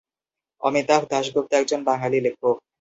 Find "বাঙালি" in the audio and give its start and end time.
1.83-2.19